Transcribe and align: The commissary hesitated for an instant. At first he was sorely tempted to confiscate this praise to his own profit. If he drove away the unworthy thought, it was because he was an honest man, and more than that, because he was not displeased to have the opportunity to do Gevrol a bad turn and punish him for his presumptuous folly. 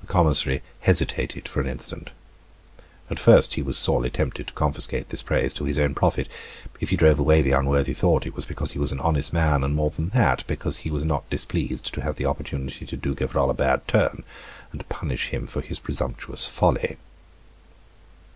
The 0.00 0.06
commissary 0.06 0.62
hesitated 0.82 1.48
for 1.48 1.60
an 1.60 1.66
instant. 1.66 2.10
At 3.10 3.18
first 3.18 3.54
he 3.54 3.62
was 3.62 3.76
sorely 3.76 4.08
tempted 4.08 4.46
to 4.46 4.52
confiscate 4.52 5.08
this 5.08 5.22
praise 5.22 5.52
to 5.54 5.64
his 5.64 5.76
own 5.76 5.92
profit. 5.92 6.28
If 6.78 6.90
he 6.90 6.96
drove 6.96 7.18
away 7.18 7.42
the 7.42 7.50
unworthy 7.50 7.92
thought, 7.92 8.26
it 8.26 8.34
was 8.36 8.44
because 8.44 8.70
he 8.70 8.78
was 8.78 8.92
an 8.92 9.00
honest 9.00 9.32
man, 9.32 9.64
and 9.64 9.74
more 9.74 9.90
than 9.90 10.10
that, 10.10 10.46
because 10.46 10.76
he 10.76 10.90
was 10.92 11.04
not 11.04 11.28
displeased 11.30 11.92
to 11.94 12.00
have 12.00 12.14
the 12.14 12.26
opportunity 12.26 12.86
to 12.86 12.96
do 12.96 13.12
Gevrol 13.12 13.50
a 13.50 13.54
bad 13.54 13.88
turn 13.88 14.22
and 14.70 14.88
punish 14.88 15.30
him 15.30 15.48
for 15.48 15.62
his 15.62 15.80
presumptuous 15.80 16.46
folly. 16.46 16.96